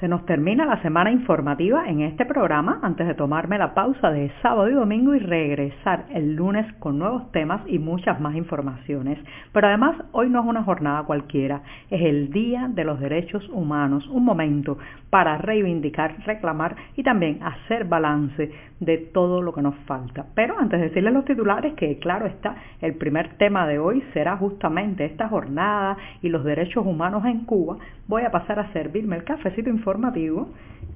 se 0.00 0.06
nos 0.06 0.24
termina 0.26 0.64
la 0.64 0.80
semana 0.80 1.10
informativa 1.10 1.88
en 1.88 2.02
este 2.02 2.24
programa 2.24 2.78
antes 2.82 3.06
de 3.06 3.14
tomarme 3.14 3.58
la 3.58 3.74
pausa 3.74 4.10
de 4.12 4.30
sábado 4.42 4.68
y 4.68 4.74
domingo 4.74 5.14
y 5.14 5.18
regresar 5.18 6.04
el 6.10 6.36
lunes 6.36 6.72
con 6.74 6.98
nuevos 6.98 7.32
temas 7.32 7.62
y 7.66 7.80
muchas 7.80 8.20
más 8.20 8.36
informaciones. 8.36 9.18
Pero 9.52 9.66
además 9.66 9.96
hoy 10.12 10.30
no 10.30 10.40
es 10.40 10.46
una 10.46 10.62
jornada 10.62 11.02
cualquiera, 11.02 11.62
es 11.90 12.00
el 12.00 12.30
Día 12.30 12.68
de 12.72 12.84
los 12.84 13.00
Derechos 13.00 13.48
Humanos, 13.48 14.06
un 14.08 14.24
momento 14.24 14.78
para 15.10 15.38
reivindicar, 15.38 16.16
reclamar 16.24 16.76
y 16.94 17.02
también 17.02 17.40
hacer 17.42 17.84
balance 17.86 18.52
de 18.78 18.98
todo 18.98 19.42
lo 19.42 19.52
que 19.52 19.62
nos 19.62 19.74
falta. 19.86 20.26
Pero 20.34 20.56
antes 20.58 20.78
de 20.78 20.88
decirles 20.88 21.12
los 21.12 21.24
titulares 21.24 21.74
que 21.74 21.98
claro 21.98 22.26
está, 22.26 22.54
el 22.80 22.94
primer 22.94 23.36
tema 23.38 23.66
de 23.66 23.80
hoy 23.80 24.04
será 24.12 24.36
justamente 24.36 25.04
esta 25.06 25.28
jornada 25.28 25.96
y 26.22 26.28
los 26.28 26.44
derechos 26.44 26.86
humanos 26.86 27.24
en 27.24 27.44
Cuba, 27.44 27.78
voy 28.06 28.22
a 28.22 28.30
pasar 28.30 28.60
a 28.60 28.72
servirme 28.72 29.16
el 29.16 29.24
cafecito 29.24 29.68
informativo 29.68 29.87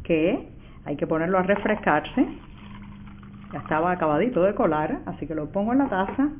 que 0.02 0.48
hay 0.84 0.96
que 0.96 1.06
ponerlo 1.06 1.38
a 1.38 1.42
refrescarse. 1.42 2.26
Ya 3.52 3.58
estaba 3.58 3.92
acabadito 3.92 4.42
de 4.42 4.54
colar, 4.54 5.00
así 5.06 5.26
que 5.26 5.34
lo 5.34 5.50
pongo 5.50 5.72
en 5.72 5.78
la 5.78 5.88
taza, 5.88 6.30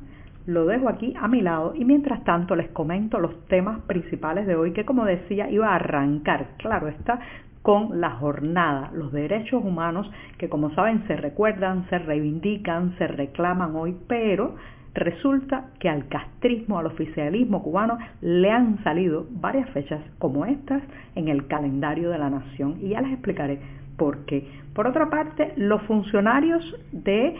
lo 0.45 0.65
dejo 0.65 0.89
aquí 0.89 1.13
a 1.19 1.27
mi 1.27 1.41
lado 1.41 1.73
y 1.75 1.85
mientras 1.85 2.23
tanto 2.23 2.55
les 2.55 2.69
comento 2.69 3.19
los 3.19 3.45
temas 3.47 3.79
principales 3.81 4.45
de 4.45 4.55
hoy 4.55 4.73
que 4.73 4.83
como 4.83 5.05
decía 5.05 5.49
iba 5.49 5.69
a 5.69 5.75
arrancar, 5.75 6.47
claro 6.57 6.87
está, 6.87 7.19
con 7.61 8.01
la 8.01 8.11
jornada, 8.11 8.91
los 8.93 9.13
derechos 9.13 9.63
humanos 9.63 10.11
que 10.37 10.49
como 10.49 10.71
saben 10.71 11.07
se 11.07 11.15
recuerdan, 11.15 11.87
se 11.89 11.97
reivindican, 11.97 12.97
se 12.97 13.07
reclaman 13.07 13.75
hoy, 13.75 13.95
pero 14.07 14.55
resulta 14.93 15.71
que 15.79 15.89
al 15.89 16.07
castrismo, 16.07 16.79
al 16.79 16.87
oficialismo 16.87 17.63
cubano, 17.63 17.97
le 18.21 18.51
han 18.51 18.83
salido 18.83 19.25
varias 19.31 19.69
fechas 19.71 20.01
como 20.19 20.45
estas 20.45 20.81
en 21.15 21.27
el 21.27 21.47
calendario 21.47 22.09
de 22.09 22.17
la 22.17 22.29
nación 22.29 22.77
y 22.81 22.89
ya 22.89 23.01
les 23.01 23.13
explicaré 23.13 23.59
por 23.97 24.25
qué. 24.25 24.47
Por 24.73 24.87
otra 24.87 25.09
parte, 25.09 25.53
los 25.55 25.81
funcionarios 25.83 26.63
de 26.91 27.35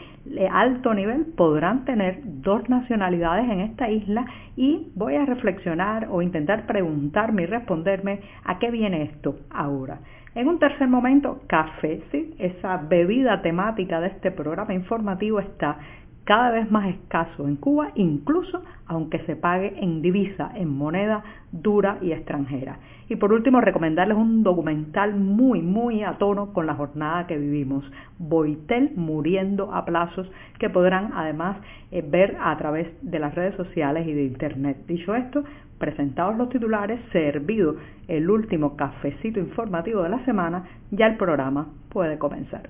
alto 0.52 0.94
nivel 0.94 1.26
podrán 1.36 1.84
tener 1.84 2.20
dos 2.24 2.70
nacionalidades 2.70 3.50
en 3.50 3.60
esta 3.62 3.90
isla 3.90 4.26
y 4.56 4.92
voy 4.96 5.16
a 5.16 5.26
reflexionar 5.26 6.08
o 6.12 6.22
intentar 6.22 6.68
preguntarme 6.68 7.44
y 7.44 7.46
responderme 7.48 8.20
a 8.44 8.60
qué 8.60 8.70
viene 8.70 9.04
esto 9.04 9.36
ahora. 9.50 10.00
En 10.36 10.48
un 10.48 10.58
tercer 10.58 10.88
momento, 10.88 11.42
café, 11.48 12.02
¿sí? 12.12 12.34
esa 12.40 12.78
bebida 12.78 13.42
temática 13.42 14.00
de 14.00 14.08
este 14.08 14.32
programa 14.32 14.74
informativo 14.74 15.40
está 15.40 15.78
cada 16.24 16.52
vez 16.52 16.72
más 16.72 16.88
escaso 16.88 17.48
en 17.48 17.56
Cuba, 17.58 17.92
incluso 17.96 18.64
aunque 18.88 19.20
se 19.20 19.36
pague 19.36 19.74
en 19.82 20.02
divisa, 20.02 20.52
en 20.56 20.70
moneda 20.70 21.24
dura 21.52 21.98
y 22.02 22.12
extranjera. 22.12 22.78
Y 23.10 23.16
por 23.18 23.34
último, 23.34 23.62
recomendarles 23.62 24.18
un 24.18 24.44
documental 24.44 25.16
muy, 25.16 25.62
muy 25.62 26.04
a 26.04 26.14
tono 26.14 26.54
con 26.54 26.66
la 26.66 26.76
jornada 26.76 27.28
que 27.28 27.38
vivimos, 27.38 27.84
Boitel 28.18 28.92
muriendo 28.96 29.74
a 29.74 29.86
plazos, 29.86 30.30
que 30.60 30.70
podrán 30.70 31.12
además 31.14 31.58
eh, 31.92 32.04
ver 32.08 32.38
a 32.42 32.56
través 32.58 32.88
de 33.02 33.20
las 33.20 33.36
redes 33.36 33.56
sociales 33.56 34.08
y 34.08 34.14
de 34.14 34.24
internet. 34.24 34.78
Dicho 34.88 35.16
esto, 35.16 35.44
presentados 35.78 36.38
los 36.38 36.50
titulares, 36.50 37.00
servido 37.12 37.76
el 38.08 38.30
último 38.30 38.78
cafecito 38.78 39.40
informativo 39.40 40.04
de 40.04 40.10
la 40.10 40.24
semana, 40.26 40.64
ya 40.92 41.08
el 41.08 41.18
programa 41.18 41.68
puede 41.90 42.18
comenzar. 42.18 42.70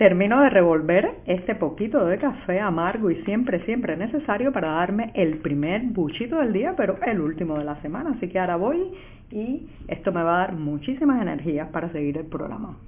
Termino 0.00 0.40
de 0.40 0.48
revolver 0.48 1.18
este 1.26 1.54
poquito 1.54 2.06
de 2.06 2.16
café 2.16 2.58
amargo 2.58 3.10
y 3.10 3.16
siempre, 3.24 3.62
siempre 3.66 3.98
necesario 3.98 4.50
para 4.50 4.70
darme 4.70 5.12
el 5.14 5.36
primer 5.40 5.82
buchito 5.82 6.38
del 6.38 6.54
día, 6.54 6.72
pero 6.74 6.96
el 7.04 7.20
último 7.20 7.58
de 7.58 7.64
la 7.64 7.78
semana. 7.82 8.14
Así 8.16 8.26
que 8.30 8.38
ahora 8.38 8.56
voy 8.56 8.94
y 9.30 9.68
esto 9.88 10.10
me 10.10 10.22
va 10.22 10.36
a 10.36 10.46
dar 10.46 10.52
muchísimas 10.54 11.20
energías 11.20 11.68
para 11.68 11.92
seguir 11.92 12.16
el 12.16 12.24
programa. 12.24 12.78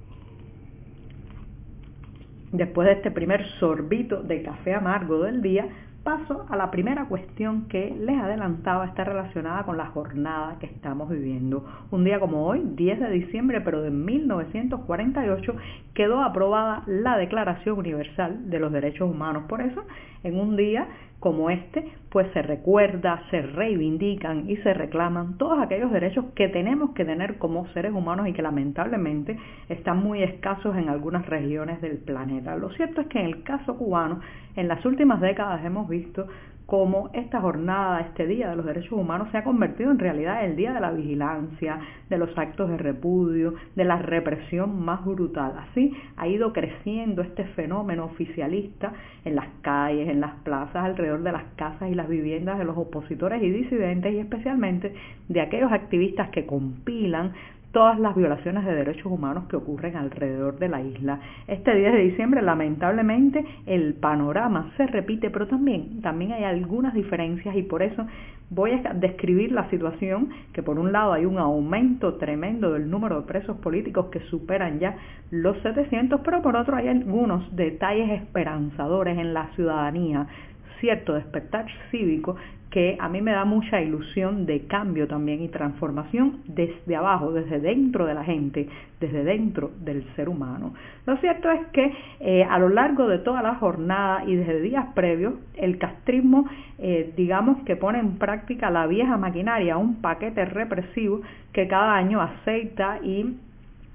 Después 2.51 2.87
de 2.87 2.93
este 2.93 3.11
primer 3.11 3.45
sorbito 3.59 4.23
de 4.23 4.41
café 4.41 4.73
amargo 4.73 5.21
del 5.21 5.43
día, 5.43 5.67
paso 6.03 6.45
a 6.49 6.55
la 6.57 6.69
primera 6.69 7.05
cuestión 7.05 7.67
que 7.67 7.95
les 7.97 8.19
adelantaba, 8.19 8.85
está 8.85 9.03
relacionada 9.03 9.63
con 9.63 9.77
la 9.77 9.87
jornada 9.87 10.57
que 10.59 10.65
estamos 10.65 11.09
viviendo. 11.09 11.65
Un 11.91 12.03
día 12.03 12.19
como 12.19 12.45
hoy, 12.45 12.61
10 12.75 12.99
de 12.99 13.09
diciembre, 13.09 13.61
pero 13.61 13.81
de 13.81 13.89
1948, 13.89 15.55
quedó 15.93 16.21
aprobada 16.21 16.83
la 16.87 17.17
Declaración 17.17 17.77
Universal 17.77 18.49
de 18.49 18.59
los 18.59 18.71
Derechos 18.71 19.09
Humanos. 19.09 19.43
Por 19.47 19.61
eso, 19.61 19.85
en 20.23 20.39
un 20.39 20.57
día 20.57 20.87
como 21.23 21.49
este, 21.49 21.89
pues 22.09 22.27
se 22.33 22.41
recuerda, 22.41 23.23
se 23.31 23.41
reivindican 23.41 24.49
y 24.49 24.57
se 24.57 24.73
reclaman 24.73 25.37
todos 25.37 25.57
aquellos 25.57 25.89
derechos 25.89 26.25
que 26.35 26.49
tenemos 26.49 26.89
que 26.89 27.05
tener 27.05 27.37
como 27.37 27.65
seres 27.67 27.93
humanos 27.93 28.27
y 28.27 28.33
que 28.33 28.41
lamentablemente 28.41 29.39
están 29.69 30.03
muy 30.03 30.21
escasos 30.21 30.75
en 30.75 30.89
algunas 30.89 31.25
regiones 31.25 31.79
del 31.79 31.99
planeta. 31.99 32.57
Lo 32.57 32.71
cierto 32.71 32.99
es 32.99 33.07
que 33.07 33.21
en 33.21 33.27
el 33.27 33.43
caso 33.43 33.77
cubano, 33.77 34.19
en 34.57 34.67
las 34.67 34.85
últimas 34.85 35.21
décadas 35.21 35.63
hemos 35.63 35.87
visto 35.87 36.27
cómo 36.65 37.09
esta 37.13 37.41
jornada, 37.41 38.01
este 38.01 38.25
Día 38.25 38.49
de 38.49 38.55
los 38.55 38.65
Derechos 38.65 38.93
Humanos 38.93 39.27
se 39.31 39.37
ha 39.37 39.43
convertido 39.43 39.91
en 39.91 39.99
realidad 39.99 40.45
el 40.45 40.55
Día 40.55 40.73
de 40.73 40.79
la 40.79 40.91
Vigilancia, 40.91 41.79
de 42.09 42.17
los 42.17 42.37
actos 42.37 42.69
de 42.69 42.77
repudio, 42.77 43.55
de 43.75 43.83
la 43.83 43.97
represión 43.97 44.83
más 44.83 45.03
brutal. 45.05 45.53
Así 45.57 45.93
ha 46.17 46.27
ido 46.27 46.53
creciendo 46.53 47.21
este 47.21 47.45
fenómeno 47.49 48.05
oficialista 48.05 48.93
en 49.25 49.35
las 49.35 49.47
calles, 49.61 50.09
en 50.09 50.21
las 50.21 50.33
plazas, 50.43 50.83
alrededor 50.83 51.23
de 51.23 51.31
las 51.31 51.43
casas 51.55 51.89
y 51.91 51.95
las 51.95 52.07
viviendas 52.07 52.57
de 52.57 52.65
los 52.65 52.77
opositores 52.77 53.41
y 53.43 53.49
disidentes 53.49 54.13
y 54.13 54.19
especialmente 54.19 54.93
de 55.27 55.41
aquellos 55.41 55.71
activistas 55.71 56.29
que 56.29 56.45
compilan 56.45 57.33
todas 57.73 57.99
las 57.99 58.15
violaciones 58.15 58.63
de 58.65 58.75
derechos 58.75 59.07
humanos 59.07 59.45
que 59.49 59.55
ocurren 59.55 59.97
alrededor 59.97 60.59
de 60.59 60.69
la 60.69 60.81
isla. 60.81 61.19
Este 61.47 61.75
10 61.75 61.91
de 61.93 61.99
diciembre, 62.03 62.41
lamentablemente, 62.41 63.43
el 63.65 63.95
panorama 63.95 64.71
se 64.77 64.85
repite, 64.85 65.31
pero 65.31 65.47
también, 65.47 66.01
también 66.01 66.31
hay 66.33 66.43
algunas 66.43 66.93
diferencias 66.93 67.55
y 67.55 67.63
por 67.63 67.81
eso 67.81 68.05
voy 68.51 68.71
a 68.71 68.93
describir 68.93 69.51
la 69.51 69.67
situación 69.71 70.29
que 70.53 70.61
por 70.61 70.77
un 70.77 70.91
lado 70.91 71.13
hay 71.13 71.25
un 71.25 71.39
aumento 71.39 72.15
tremendo 72.15 72.73
del 72.73 72.89
número 72.89 73.21
de 73.21 73.27
presos 73.27 73.57
políticos 73.57 74.07
que 74.11 74.19
superan 74.29 74.79
ya 74.79 74.95
los 75.31 75.57
700, 75.63 76.21
pero 76.23 76.43
por 76.43 76.55
otro 76.55 76.77
hay 76.77 76.87
algunos 76.87 77.55
detalles 77.55 78.21
esperanzadores 78.21 79.17
en 79.17 79.33
la 79.33 79.47
ciudadanía 79.55 80.27
cierto 80.83 81.13
despertar 81.13 81.65
cívico 81.91 82.35
que 82.69 82.97
a 82.99 83.07
mí 83.07 83.21
me 83.21 83.31
da 83.31 83.45
mucha 83.45 83.79
ilusión 83.79 84.45
de 84.45 84.67
cambio 84.67 85.07
también 85.07 85.41
y 85.41 85.47
transformación 85.47 86.41
desde 86.45 86.95
abajo, 86.95 87.31
desde 87.31 87.61
dentro 87.61 88.05
de 88.05 88.13
la 88.13 88.25
gente, 88.25 88.67
desde 88.99 89.23
dentro 89.23 89.71
del 89.79 90.03
ser 90.17 90.27
humano. 90.27 90.73
Lo 91.05 91.15
cierto 91.17 91.49
es 91.51 91.65
que 91.67 91.93
eh, 92.19 92.43
a 92.43 92.59
lo 92.59 92.67
largo 92.67 93.07
de 93.07 93.19
toda 93.19 93.41
la 93.41 93.55
jornada 93.55 94.25
y 94.25 94.35
desde 94.35 94.59
días 94.59 94.87
previos, 94.93 95.35
el 95.55 95.77
castrismo, 95.77 96.49
eh, 96.79 97.13
digamos 97.15 97.63
que 97.63 97.77
pone 97.77 97.99
en 97.99 98.17
práctica 98.17 98.69
la 98.69 98.87
vieja 98.87 99.15
maquinaria, 99.17 99.77
un 99.77 100.01
paquete 100.01 100.43
represivo 100.43 101.21
que 101.53 101.69
cada 101.69 101.95
año 101.95 102.19
aceita 102.19 102.99
y 103.01 103.37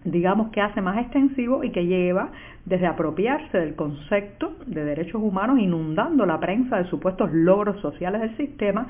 digamos 0.05 0.51
que 0.53 0.61
hace 0.61 0.81
más 0.81 0.99
extensivo 0.99 1.65
y 1.65 1.71
que 1.71 1.85
lleva 1.85 2.31
desde 2.69 2.87
apropiarse 2.87 3.59
del 3.59 3.75
concepto 3.75 4.56
de 4.67 4.85
derechos 4.85 5.23
humanos 5.23 5.59
inundando 5.59 6.26
la 6.26 6.38
prensa 6.38 6.76
de 6.76 6.88
supuestos 6.91 7.31
logros 7.32 7.81
sociales 7.81 8.20
del 8.20 8.37
sistema 8.37 8.87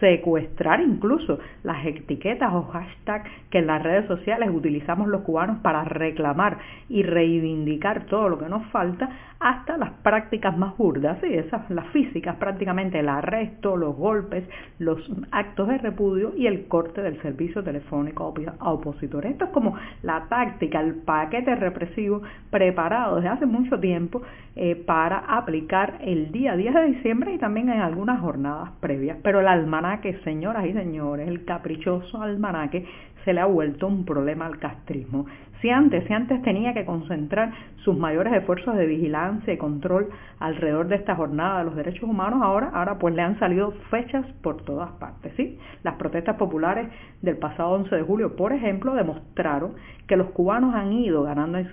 secuestrar 0.00 0.80
incluso 0.80 1.38
las 1.62 1.84
etiquetas 1.86 2.52
o 2.52 2.62
hashtags 2.64 3.30
que 3.50 3.58
en 3.58 3.66
las 3.66 3.82
redes 3.82 4.06
sociales 4.06 4.50
utilizamos 4.52 5.08
los 5.08 5.22
cubanos 5.22 5.58
para 5.60 5.84
reclamar 5.84 6.58
y 6.88 7.02
reivindicar 7.02 8.06
todo 8.06 8.28
lo 8.28 8.38
que 8.38 8.48
nos 8.48 8.66
falta, 8.66 9.08
hasta 9.38 9.76
las 9.76 9.90
prácticas 10.02 10.56
más 10.56 10.76
burdas, 10.76 11.18
sí, 11.20 11.32
esas, 11.32 11.68
las 11.70 11.86
físicas 11.88 12.36
prácticamente, 12.36 12.98
el 12.98 13.08
arresto, 13.08 13.76
los 13.76 13.94
golpes, 13.94 14.48
los 14.78 14.98
actos 15.30 15.68
de 15.68 15.78
repudio 15.78 16.32
y 16.36 16.46
el 16.46 16.66
corte 16.68 17.02
del 17.02 17.20
servicio 17.20 17.62
telefónico 17.62 18.34
a 18.58 18.72
opositores. 18.72 19.32
Esto 19.32 19.46
es 19.46 19.50
como 19.50 19.76
la 20.02 20.26
táctica, 20.28 20.80
el 20.80 20.94
paquete 20.94 21.54
represivo 21.54 22.22
preparado 22.50 23.15
desde 23.16 23.28
hace 23.28 23.46
mucho 23.46 23.78
tiempo 23.80 24.22
eh, 24.54 24.76
para 24.76 25.18
aplicar 25.18 25.98
el 26.00 26.32
día 26.32 26.56
10 26.56 26.74
de 26.74 26.86
diciembre 26.86 27.34
y 27.34 27.38
también 27.38 27.68
en 27.68 27.80
algunas 27.80 28.20
jornadas 28.20 28.70
previas. 28.80 29.18
Pero 29.22 29.40
el 29.40 29.48
almanaque, 29.48 30.20
señoras 30.24 30.66
y 30.66 30.72
señores, 30.72 31.28
el 31.28 31.44
caprichoso 31.44 32.22
almanaque 32.22 32.86
se 33.26 33.34
le 33.34 33.40
ha 33.40 33.46
vuelto 33.46 33.88
un 33.88 34.06
problema 34.06 34.46
al 34.46 34.58
castrismo. 34.58 35.26
Si 35.60 35.68
antes, 35.68 36.04
si 36.06 36.12
antes 36.12 36.40
tenía 36.42 36.72
que 36.74 36.84
concentrar 36.84 37.52
sus 37.78 37.96
mayores 37.96 38.32
esfuerzos 38.34 38.76
de 38.76 38.86
vigilancia 38.86 39.52
y 39.52 39.56
control 39.56 40.08
alrededor 40.38 40.86
de 40.88 40.96
esta 40.96 41.16
jornada 41.16 41.58
de 41.58 41.64
los 41.64 41.76
derechos 41.76 42.04
humanos, 42.04 42.40
ahora, 42.42 42.70
ahora 42.74 42.98
pues 42.98 43.14
le 43.14 43.22
han 43.22 43.38
salido 43.38 43.72
fechas 43.90 44.26
por 44.42 44.62
todas 44.64 44.90
partes, 44.92 45.32
¿sí? 45.36 45.58
Las 45.82 45.94
protestas 45.94 46.36
populares 46.36 46.88
del 47.22 47.38
pasado 47.38 47.70
11 47.70 47.96
de 47.96 48.02
julio, 48.02 48.36
por 48.36 48.52
ejemplo, 48.52 48.94
demostraron 48.94 49.74
que 50.06 50.16
los 50.16 50.30
cubanos 50.30 50.74
han 50.74 50.92
ido 50.92 51.22
ganando 51.24 51.58
en, 51.58 51.68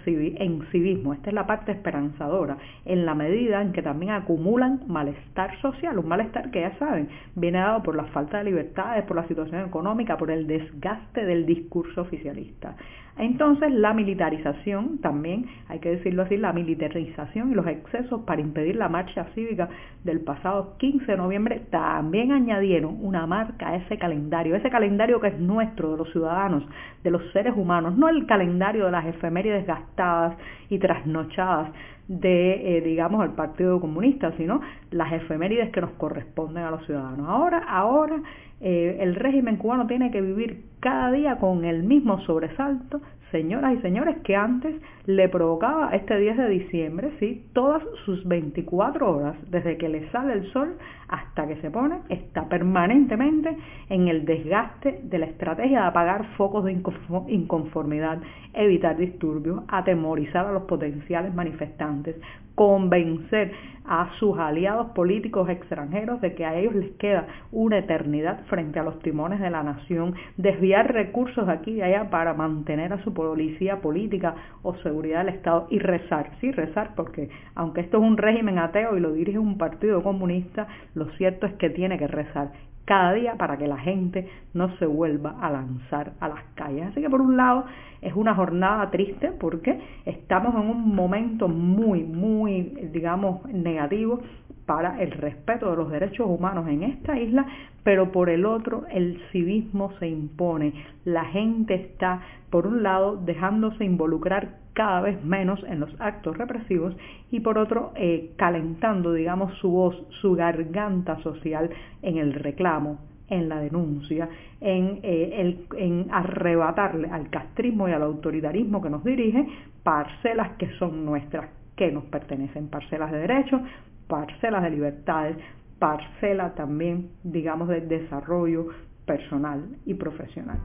civismo, 0.72 1.14
esta 1.14 1.30
es 1.30 1.34
la 1.34 1.46
parte 1.46 1.72
esperanzadora, 1.72 2.58
en 2.86 3.06
la 3.06 3.14
medida 3.14 3.62
en 3.62 3.74
que 3.74 3.82
también 3.82 4.12
acumulan 4.12 4.82
malestar 4.88 5.60
social, 5.62 6.00
un 6.00 6.08
malestar 6.08 6.50
que 6.52 6.62
ya 6.62 6.78
saben, 6.78 7.10
viene 7.36 7.60
dado 7.60 7.84
por 7.84 7.96
la 7.96 8.06
falta 8.06 8.40
de 8.40 8.46
libertades, 8.46 9.04
por 9.06 9.18
la 9.18 9.28
situación 9.28 9.66
económica, 9.66 10.18
por 10.18 10.32
el 10.32 10.48
desgaste 10.48 11.26
del 11.26 11.43
discurso 11.46 12.02
oficialista. 12.02 12.76
Entonces 13.18 13.72
la 13.72 13.94
militarización 13.94 14.98
también, 14.98 15.46
hay 15.68 15.80
que 15.80 15.90
decirlo 15.90 16.24
así, 16.24 16.36
la 16.36 16.52
militarización 16.52 17.52
y 17.52 17.54
los 17.54 17.68
excesos 17.68 18.22
para 18.22 18.42
impedir 18.42 18.76
la 18.76 18.90
marcha 18.90 19.26
cívica 19.36 19.70
del 20.04 20.22
pasado 20.22 20.76
15 20.80 21.06
de 21.06 21.18
noviembre 21.18 21.62
también 21.70 22.32
añadieron 22.32 22.98
una 23.02 23.28
marca 23.28 23.70
a 23.70 23.76
ese 23.76 24.00
calendario, 24.00 24.56
ese 24.56 24.72
calendario 24.72 25.22
que 25.22 25.28
es 25.28 25.40
nuestro, 25.40 25.92
de 25.92 25.98
los 25.98 26.12
ciudadanos, 26.12 26.64
de 27.04 27.12
los 27.12 27.22
seres 27.34 27.54
humanos, 27.56 27.96
no 27.96 28.10
el 28.10 28.26
calendario 28.26 28.86
de 28.86 28.92
las 28.92 29.06
efemérides 29.06 29.68
gastadas 29.68 30.36
y 30.70 30.80
trasnochadas 30.80 31.70
de, 32.08 32.78
eh, 32.78 32.82
digamos, 32.82 33.24
el 33.24 33.32
Partido 33.32 33.80
Comunista, 33.80 34.32
sino 34.38 34.62
las 34.92 35.12
efemérides 35.14 35.72
que 35.72 35.82
nos 35.82 35.92
corresponden 35.92 36.64
a 36.64 36.72
los 36.72 36.86
ciudadanos. 36.86 37.28
Ahora, 37.30 37.60
ahora 37.68 38.22
eh, 38.62 38.98
el 39.00 39.16
régimen 39.16 39.58
cubano 39.58 39.88
tiene 39.88 40.12
que 40.12 40.22
vivir 40.22 40.66
cada 40.80 41.12
día 41.12 41.38
con 41.38 41.66
el 41.66 41.84
mismo 41.84 42.20
sobresalto, 42.22 43.02
señoras 43.32 43.74
y 43.76 43.82
señores, 43.82 44.18
que 44.24 44.36
antes 44.36 44.76
le 45.06 45.28
provocaba 45.28 45.90
este 45.94 46.18
10 46.18 46.38
de 46.38 46.50
diciembre, 46.50 47.12
¿sí? 47.20 47.46
todas 47.54 47.84
sus 48.06 48.26
24 48.26 49.10
horas, 49.10 49.36
desde 49.50 49.78
que 49.78 49.90
le 49.90 50.10
sale 50.12 50.34
el 50.34 50.52
sol 50.52 50.78
hasta 51.10 51.46
que 51.46 51.58
se 51.58 51.70
pone, 51.70 52.00
está 52.10 52.48
permanentemente 52.48 53.56
en 53.90 54.08
el 54.08 54.26
desgaste 54.26 55.02
de 55.04 55.18
la 55.18 55.26
estrategia 55.26 55.82
de 55.82 55.88
apagar 55.88 56.26
focos 56.38 56.64
de 56.64 56.82
inconformidad, 57.28 58.20
evitar 58.54 58.96
disturbios, 58.96 59.64
atemorizar 59.68 60.48
a 60.48 60.54
los 60.54 60.64
potenciales 60.64 61.34
manifestantes, 61.34 62.16
convencer 62.56 63.52
a 63.86 64.12
sus 64.20 64.38
aliados 64.38 64.92
políticos 64.92 65.50
extranjeros 65.50 66.22
de 66.22 66.36
que 66.36 66.46
a 66.46 66.56
ellos 66.56 66.74
les 66.76 66.92
queda 66.92 67.28
una 67.52 67.80
eternidad 67.80 68.46
frente 68.46 68.80
a 68.80 68.84
los 68.84 69.00
timones 69.00 69.40
de 69.40 69.50
la 69.50 69.64
nación, 69.64 70.16
desviar 70.38 70.94
recursos 70.94 71.46
de 71.48 71.54
aquí 71.54 71.72
y 71.72 71.82
allá 71.82 72.10
para 72.10 72.34
mantener 72.34 72.94
a 72.94 73.04
su 73.04 73.14
policía 73.14 73.82
política 73.82 74.36
o 74.62 74.76
seguridad 74.76 74.93
del 75.02 75.30
Estado 75.30 75.68
y 75.70 75.80
rezar, 75.80 76.32
sí, 76.40 76.52
rezar, 76.52 76.92
porque 76.96 77.30
aunque 77.56 77.82
esto 77.82 77.98
es 77.98 78.04
un 78.04 78.18
régimen 78.18 78.60
ateo 78.60 78.96
y 78.98 79.00
lo 79.00 79.14
dirige 79.14 79.40
un 79.40 79.58
partido 79.58 80.04
comunista, 80.04 80.68
lo 80.94 81.06
cierto 81.18 81.48
es 81.48 81.54
que 81.54 81.70
tiene 81.70 81.98
que 81.98 82.08
rezar 82.08 82.52
cada 82.86 83.14
día 83.14 83.36
para 83.36 83.58
que 83.58 83.68
la 83.68 83.78
gente 83.78 84.28
no 84.54 84.76
se 84.78 84.86
vuelva 84.86 85.38
a 85.42 85.50
lanzar 85.50 86.14
a 86.20 86.28
las 86.28 86.44
calles. 86.56 86.88
Así 86.88 87.02
que 87.02 87.10
por 87.10 87.22
un 87.22 87.38
lado 87.38 87.66
es 88.02 88.14
una 88.14 88.36
jornada 88.36 88.92
triste 88.92 89.32
porque 89.40 89.80
estamos 90.06 90.54
en 90.56 90.70
un 90.70 90.94
momento 90.94 91.48
muy, 91.48 92.04
muy, 92.04 92.64
digamos, 92.92 93.46
negativo 93.46 94.20
para 94.66 95.02
el 95.02 95.12
respeto 95.12 95.70
de 95.70 95.78
los 95.78 95.92
derechos 95.92 96.28
humanos 96.28 96.68
en 96.68 96.84
esta 96.84 97.20
isla, 97.20 97.46
pero 97.84 98.12
por 98.12 98.30
el 98.30 98.46
otro 98.46 98.86
el 98.92 99.22
civismo 99.32 99.92
se 100.00 100.08
impone. 100.08 100.74
La 101.06 101.26
gente 101.26 101.76
está, 101.76 102.22
por 102.50 102.68
un 102.68 102.84
lado, 102.84 103.18
dejándose 103.18 103.84
involucrar 103.84 104.64
cada 104.74 105.02
vez 105.02 105.24
menos 105.24 105.64
en 105.68 105.80
los 105.80 105.90
actos 106.00 106.38
represivos 106.38 106.96
y 107.30 107.42
por 107.42 107.58
otro 107.58 107.92
eh, 107.96 108.32
calentando, 108.38 109.14
digamos, 109.14 109.54
su 109.60 109.70
voz, 109.70 109.96
su 110.22 110.34
garganta 110.34 111.22
social 111.22 111.70
en 112.02 112.18
el 112.18 112.34
reclamo, 112.34 113.00
en 113.30 113.50
la 113.50 113.60
denuncia, 113.60 114.30
en, 114.62 115.00
eh, 115.04 115.66
en 115.78 116.08
arrebatarle 116.12 117.10
al 117.10 117.30
castrismo 117.30 117.88
y 117.88 117.92
al 117.92 118.04
autoritarismo 118.04 118.82
que 118.82 118.90
nos 118.90 119.04
dirige 119.04 119.46
parcelas 119.84 120.58
que 120.58 120.70
son 120.80 121.06
nuestras, 121.06 121.50
que 121.76 121.92
nos 121.92 122.06
pertenecen, 122.06 122.68
parcelas 122.70 123.12
de 123.12 123.20
derechos, 123.20 123.62
parcelas 124.08 124.64
de 124.64 124.70
libertades, 124.70 125.38
parcela 125.80 126.54
también, 126.54 127.10
digamos, 127.24 127.68
de 127.68 127.82
desarrollo 127.82 128.68
personal 129.06 129.64
y 129.86 129.94
profesional. 129.96 130.58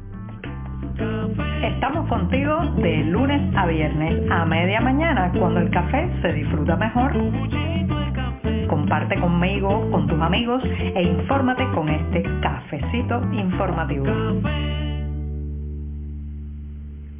Estamos 1.63 2.09
contigo 2.09 2.57
de 2.77 2.99
lunes 3.05 3.55
a 3.57 3.67
viernes 3.67 4.31
a 4.31 4.45
media 4.45 4.81
mañana 4.81 5.33
cuando 5.39 5.61
el 5.61 5.71
café 5.71 6.09
se 6.23 6.33
disfruta 6.33 6.77
mejor. 6.77 7.13
Comparte 8.69 9.19
conmigo, 9.21 9.91
con 9.91 10.07
tus 10.07 10.21
amigos 10.21 10.63
e 10.65 11.03
infórmate 11.03 11.65
con 11.75 11.89
este 11.89 12.23
cafecito 12.41 13.23
informativo. 13.33 14.07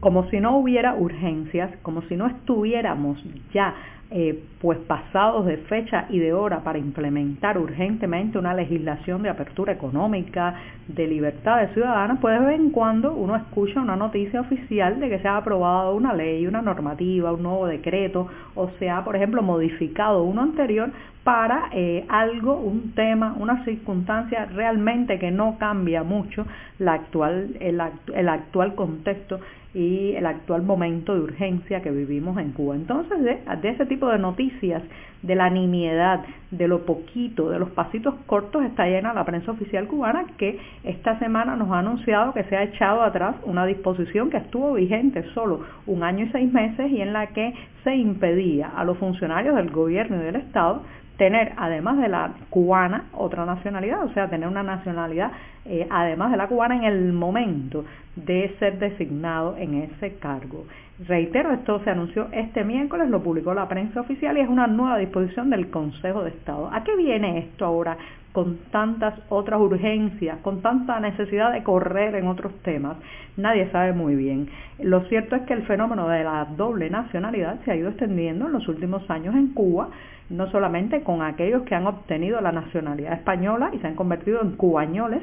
Como 0.01 0.29
si 0.31 0.41
no 0.41 0.57
hubiera 0.57 0.95
urgencias, 0.95 1.71
como 1.83 2.03
si 2.03 2.17
no 2.17 2.27
estuviéramos 2.27 3.23
ya 3.53 3.75
eh, 4.11 4.43
pues 4.63 4.79
pasados 4.79 5.45
de 5.45 5.59
fecha 5.59 6.07
y 6.09 6.19
de 6.19 6.33
hora 6.33 6.61
para 6.61 6.79
implementar 6.79 7.59
urgentemente 7.59 8.39
una 8.39 8.55
legislación 8.55 9.23
de 9.23 9.29
apertura 9.29 9.75
económica, 9.75 10.55
de 10.87 11.07
libertades 11.07 11.75
ciudadanas, 11.75 12.17
pues 12.19 12.41
de 12.41 12.47
vez 12.47 12.59
en 12.59 12.71
cuando 12.71 13.13
uno 13.13 13.37
escucha 13.37 13.83
una 13.83 13.97
noticia 13.97 14.41
oficial 14.41 14.99
de 14.99 15.11
que 15.11 15.19
se 15.19 15.29
ha 15.29 15.37
aprobado 15.37 15.95
una 15.95 16.15
ley, 16.15 16.47
una 16.47 16.63
normativa, 16.63 17.33
un 17.33 17.43
nuevo 17.43 17.67
decreto, 17.67 18.29
o 18.55 18.71
se 18.79 18.89
ha, 18.89 19.05
por 19.05 19.15
ejemplo, 19.15 19.43
modificado 19.43 20.23
uno 20.23 20.41
anterior 20.41 20.91
para 21.23 21.69
eh, 21.73 22.07
algo, 22.09 22.57
un 22.57 22.95
tema, 22.95 23.37
una 23.39 23.63
circunstancia 23.67 24.47
realmente 24.47 25.19
que 25.19 25.31
no 25.31 25.59
cambia 25.59 26.03
mucho 26.03 26.47
la 26.79 26.95
actual, 26.95 27.51
el, 27.61 27.79
el 28.15 28.29
actual 28.31 28.75
contexto 28.75 29.39
y 29.75 30.13
el 30.13 30.25
actual 30.27 30.63
momento 30.63 31.15
de 31.15 31.21
urgencia 31.21 31.83
que 31.83 31.91
vivimos 31.91 32.39
en 32.39 32.53
Cuba. 32.53 32.75
Entonces, 32.75 33.19
de, 33.23 33.69
ese 33.69 33.87
tipo 33.87 34.09
de 34.09 34.19
noticias, 34.19 34.83
de 35.23 35.35
la 35.35 35.51
nimiedad, 35.51 36.25
de 36.51 36.69
lo 36.69 36.87
poquito, 36.87 37.51
de 37.51 37.59
los 37.59 37.71
pasitos 37.71 38.15
cortos, 38.27 38.65
está 38.65 38.87
llena 38.87 39.13
la 39.13 39.25
prensa 39.25 39.51
oficial 39.51 39.87
cubana 39.87 40.25
que 40.39 40.59
esta 40.85 41.19
semana 41.19 41.57
nos 41.57 41.71
ha 41.71 41.81
anunciado 41.81 42.33
que 42.33 42.45
se 42.45 42.57
ha 42.57 42.63
echado 42.63 43.03
atrás 43.03 43.37
una 43.45 43.67
disposición 43.67 44.31
que 44.31 44.39
estuvo 44.39 44.75
vigente 44.75 45.25
solo 45.35 45.61
un 45.87 46.03
año 46.03 46.25
y 46.25 46.31
seis 46.31 46.53
meses 46.53 46.91
y 46.91 47.01
en 47.01 47.13
la 47.13 47.27
que 47.29 47.53
se 47.85 47.95
impedía 47.95 48.69
a 48.69 48.85
los 48.85 48.97
funcionarios 48.99 49.57
del 49.57 49.71
gobierno 49.71 50.17
y 50.17 50.25
del 50.25 50.37
Estado 50.37 50.83
tener, 51.19 51.53
además 51.57 51.99
de 51.99 52.09
la 52.09 52.31
cubana, 52.49 53.07
otra 53.13 53.45
nacionalidad, 53.45 54.05
o 54.05 54.13
sea, 54.15 54.31
tener 54.31 54.49
una 54.49 54.63
nacionalidad, 54.63 55.33
eh, 55.67 55.87
además 55.91 56.31
de 56.31 56.39
la 56.39 56.47
cubana, 56.47 56.77
en 56.77 56.85
el 56.85 57.13
momento 57.13 57.85
de 58.17 58.55
ser 58.59 58.79
designado 58.79 59.57
en 59.59 59.75
ese 59.75 60.15
cargo. 60.15 60.65
Reitero, 61.07 61.53
esto 61.53 61.81
se 61.85 61.91
anunció 61.91 62.29
este 62.33 62.65
miércoles, 62.65 63.11
lo 63.11 63.23
publicó 63.23 63.53
la 63.53 63.69
prensa 63.69 64.01
oficial 64.01 64.39
y 64.39 64.41
es 64.41 64.49
una 64.49 64.67
nueva 64.67 64.99
disposición 64.99 65.51
del 65.51 65.71
Consejo 65.71 66.23
de 66.23 66.31
Estado. 66.31 66.71
¿A 66.73 66.83
qué 66.85 66.97
viene 66.97 67.39
esto 67.39 67.65
ahora 67.65 67.97
con 68.33 68.59
tantas 68.71 69.15
otras 69.29 69.61
urgencias, 69.61 70.39
con 70.39 70.61
tanta 70.61 71.01
necesidad 71.01 71.53
de 71.53 71.63
correr 71.65 72.15
en 72.15 72.29
otros 72.29 72.53
temas? 72.63 72.97
Nadie 73.37 73.71
sabe 73.71 73.93
muy 73.93 74.15
bien. 74.15 74.49
Lo 74.81 75.01
cierto 75.03 75.37
es 75.37 75.43
que 75.43 75.55
el 75.55 75.63
fenómeno 75.63 76.09
de 76.09 76.25
la 76.25 76.47
doble 76.57 76.91
nacionalidad 76.91 77.61
se 77.65 77.73
ha 77.73 77.77
ido 77.77 77.91
extendiendo 77.91 78.47
en 78.47 78.53
los 78.53 78.69
últimos 78.69 79.09
años 79.11 79.35
en 79.35 79.49
Cuba 79.49 79.91
no 80.31 80.51
solamente 80.51 81.03
con 81.03 81.23
aquellos 81.23 81.63
que 81.63 81.75
han 81.75 81.87
obtenido 81.87 82.41
la 82.41 82.53
nacionalidad 82.53 83.15
española 83.15 83.71
y 83.73 83.79
se 83.79 83.87
han 83.87 83.95
convertido 83.95 84.43
en 84.43 84.57
cubañoles 84.57 85.23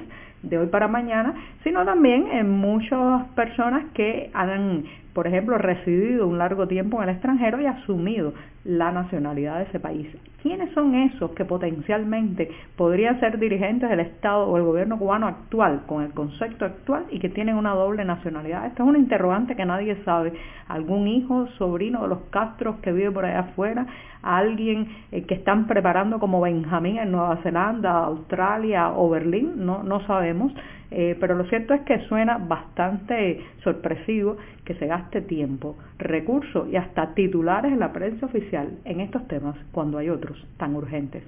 de 0.50 0.58
hoy 0.58 0.68
para 0.68 0.88
mañana, 0.88 1.34
sino 1.64 1.86
también 1.86 2.28
en 2.32 2.50
muchas 2.50 3.26
personas 3.36 3.86
que 3.94 4.30
han, 4.34 4.84
por 5.14 5.28
ejemplo, 5.28 5.58
residido 5.58 6.28
un 6.28 6.38
largo 6.38 6.68
tiempo 6.68 6.98
en 6.98 7.10
el 7.10 7.16
extranjero 7.16 7.62
y 7.62 7.66
asumido 7.66 8.34
la 8.66 8.92
nacionalidad 8.92 9.60
de 9.60 9.64
ese 9.66 9.80
país. 9.80 10.08
¿Quiénes 10.42 10.72
son 10.74 10.94
esos 10.96 11.32
que 11.32 11.46
potencialmente 11.46 12.52
podrían 12.76 13.20
ser 13.20 13.40
dirigentes 13.40 13.90
del 13.90 14.00
Estado 14.00 14.48
o 14.48 14.58
el 14.58 14.64
gobierno 14.64 14.98
cubano 15.00 15.28
actual, 15.28 15.84
con 15.88 16.04
el 16.04 16.12
concepto 16.12 16.66
actual 16.66 17.06
y 17.10 17.20
que 17.20 17.30
tienen 17.30 17.56
una 17.56 17.74
doble 17.74 18.06
nacionalidad? 18.06 18.66
Esto 18.68 18.84
es 18.84 18.90
una 18.90 19.00
interrogante 19.00 19.56
que 19.56 19.66
nadie 19.66 19.96
sabe. 20.04 20.34
¿Algún 20.68 21.08
hijo, 21.08 21.48
sobrino 21.58 22.04
de 22.04 22.10
los 22.10 22.20
Castros 22.32 22.78
que 22.78 22.92
vive 22.92 23.12
por 23.12 23.26
allá 23.26 23.40
afuera? 23.40 23.86
¿Alguien 24.22 24.88
eh, 25.12 25.24
que 25.24 25.36
están 25.36 25.68
preparando 25.68 26.20
como 26.20 26.42
Benjamín 26.42 26.98
en 26.98 27.12
Nueva 27.12 27.38
Zelanda, 27.38 28.04
Australia 28.06 28.92
o 28.92 29.10
Berlín? 29.10 29.54
No, 29.66 29.84
no 29.84 30.02
sabemos. 30.08 30.35
Eh, 30.92 31.18
pero 31.20 31.36
lo 31.36 31.46
cierto 31.46 31.74
es 31.74 31.82
que 31.82 32.00
suena 32.08 32.38
bastante 32.38 33.42
sorpresivo 33.64 34.38
que 34.64 34.76
se 34.76 34.88
gaste 34.88 35.22
tiempo, 35.22 35.76
recursos 35.98 36.68
y 36.70 36.76
hasta 36.76 37.14
titulares 37.14 37.72
en 37.72 37.80
la 37.80 37.92
prensa 37.92 38.26
oficial 38.26 38.70
en 38.86 39.00
estos 39.02 39.28
temas 39.28 39.56
cuando 39.72 39.98
hay 39.98 40.10
otros 40.10 40.38
tan 40.58 40.76
urgentes. 40.76 41.24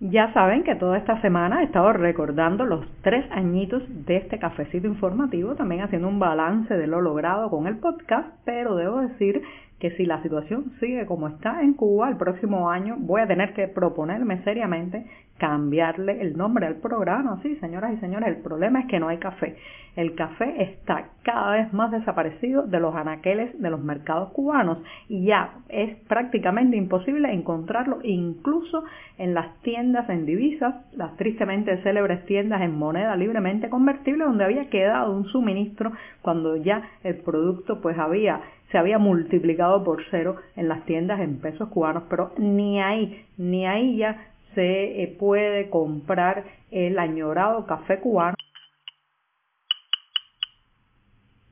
Ya 0.00 0.30
saben 0.34 0.64
que 0.64 0.74
toda 0.74 0.98
esta 0.98 1.18
semana 1.22 1.62
he 1.62 1.64
estado 1.64 1.90
recordando 1.94 2.66
los 2.66 2.86
tres 3.00 3.24
añitos 3.30 3.82
de 4.04 4.18
este 4.18 4.38
cafecito 4.38 4.86
informativo, 4.86 5.54
también 5.54 5.80
haciendo 5.80 6.08
un 6.08 6.18
balance 6.18 6.76
de 6.76 6.86
lo 6.86 7.00
logrado 7.00 7.48
con 7.48 7.66
el 7.66 7.78
podcast, 7.78 8.28
pero 8.44 8.74
debo 8.76 9.00
decir 9.00 9.40
que 9.78 9.90
si 9.92 10.06
la 10.06 10.22
situación 10.22 10.72
sigue 10.80 11.06
como 11.06 11.28
está 11.28 11.62
en 11.62 11.74
Cuba 11.74 12.08
el 12.08 12.16
próximo 12.16 12.70
año, 12.70 12.96
voy 12.98 13.20
a 13.20 13.26
tener 13.26 13.52
que 13.54 13.68
proponerme 13.68 14.42
seriamente 14.42 15.04
cambiarle 15.38 16.20
el 16.20 16.36
nombre 16.36 16.66
al 16.66 16.76
programa. 16.76 17.40
Sí, 17.42 17.56
señoras 17.56 17.92
y 17.92 17.96
señores, 17.96 18.28
el 18.28 18.42
problema 18.42 18.80
es 18.80 18.86
que 18.86 19.00
no 19.00 19.08
hay 19.08 19.18
café. 19.18 19.56
El 19.96 20.14
café 20.14 20.62
está 20.62 21.08
cada 21.22 21.52
vez 21.52 21.72
más 21.72 21.90
desaparecido 21.90 22.62
de 22.62 22.80
los 22.80 22.94
anaqueles 22.94 23.60
de 23.60 23.70
los 23.70 23.80
mercados 23.82 24.30
cubanos 24.30 24.78
y 25.08 25.26
ya 25.26 25.54
es 25.68 25.96
prácticamente 26.08 26.76
imposible 26.76 27.32
encontrarlo 27.32 27.98
incluso 28.02 28.84
en 29.18 29.34
las 29.34 29.60
tiendas 29.62 30.08
en 30.08 30.26
divisas, 30.26 30.74
las 30.96 31.16
tristemente 31.16 31.76
célebres 31.82 32.26
tiendas 32.26 32.62
en 32.62 32.76
moneda 32.76 33.14
libremente 33.16 33.68
convertible 33.68 34.24
donde 34.24 34.44
había 34.44 34.68
quedado 34.68 35.12
un 35.14 35.26
suministro 35.26 35.92
cuando 36.22 36.56
ya 36.56 36.82
el 37.04 37.18
producto 37.18 37.80
pues 37.80 37.96
había 37.98 38.40
se 38.74 38.78
había 38.78 38.98
multiplicado 38.98 39.84
por 39.84 40.02
cero 40.10 40.34
en 40.56 40.66
las 40.66 40.84
tiendas 40.84 41.20
en 41.20 41.38
pesos 41.38 41.68
cubanos, 41.68 42.02
pero 42.10 42.32
ni 42.38 42.82
ahí, 42.82 43.24
ni 43.38 43.64
ahí 43.68 43.98
ya 43.98 44.20
se 44.56 45.00
eh, 45.00 45.16
puede 45.16 45.70
comprar 45.70 46.42
el 46.72 46.98
añorado 46.98 47.66
café 47.66 48.00
cubano. 48.00 48.34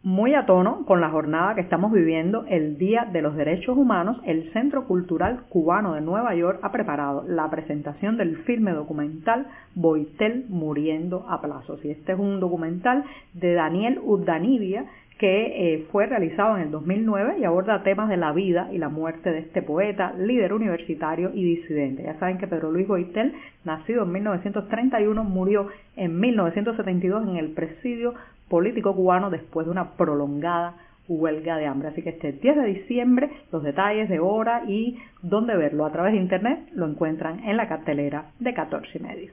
Muy 0.03 0.35
a 0.35 0.47
tono 0.47 0.85
con 0.85 1.01
la 1.01 1.11
jornada 1.11 1.55
que 1.55 1.61
estamos 1.61 1.93
viviendo, 1.93 2.45
el 2.49 2.77
Día 2.77 3.09
de 3.13 3.23
los 3.23 3.37
Derechos 3.37 3.79
Humanos, 3.79 4.21
el 4.25 4.53
Centro 4.53 4.89
Cultural 4.89 5.45
Cubano 5.49 5.95
de 5.95 6.01
Nueva 6.01 6.35
York 6.35 6.59
ha 6.63 6.73
preparado 6.73 7.23
la 7.29 7.49
presentación 7.51 8.17
del 8.17 8.39
filme 8.39 8.73
documental 8.73 9.47
Boitel 9.77 10.47
Muriendo 10.49 11.25
a 11.29 11.41
Plazos. 11.41 11.85
Y 11.85 11.93
este 11.93 12.15
es 12.15 12.19
un 12.19 12.41
documental 12.41 13.05
de 13.35 13.55
Daniel 13.55 14.01
Urdanibia, 14.03 14.87
que 15.19 15.75
eh, 15.75 15.87
fue 15.91 16.07
realizado 16.07 16.57
en 16.57 16.65
el 16.65 16.71
2009 16.71 17.37
y 17.39 17.45
aborda 17.45 17.83
temas 17.83 18.09
de 18.09 18.17
la 18.17 18.33
vida 18.33 18.69
y 18.73 18.79
la 18.79 18.89
muerte 18.89 19.31
de 19.31 19.41
este 19.41 19.63
poeta, 19.63 20.13
líder 20.19 20.53
universitario 20.53 21.31
y 21.33 21.45
disidente. 21.45 22.03
Ya 22.03 22.19
saben 22.19 22.39
que 22.39 22.47
Pedro 22.47 22.71
Luis 22.71 22.89
Goitel, 22.89 23.33
nacido 23.65 24.03
en 24.03 24.13
1931, 24.13 25.25
murió 25.25 25.69
en 25.97 26.19
1972 26.19 27.29
en 27.29 27.37
el 27.37 27.51
presidio 27.51 28.15
político 28.49 28.95
cubano 28.95 29.31
después 29.31 29.67
de 29.67 29.73
una 29.73 29.93
prolongada 29.93 30.75
huelga 31.09 31.57
de 31.57 31.67
hambre. 31.67 31.89
Así 31.89 32.03
que 32.03 32.11
este 32.11 32.33
10 32.33 32.57
de 32.57 32.67
diciembre 32.67 33.31
los 33.51 33.63
detalles 33.63 34.09
de 34.09 34.21
hora 34.21 34.65
y 34.67 34.99
dónde 35.23 35.57
verlo 35.57 35.85
a 35.85 35.93
través 35.93 36.13
de 36.13 36.21
internet 36.21 36.69
lo 36.75 36.87
encuentran 36.87 37.45
en 37.45 37.57
la 37.57 37.69
cartelera 37.69 38.27
de 38.39 38.55
14 38.55 38.99
y 38.99 39.03
medio. 39.03 39.33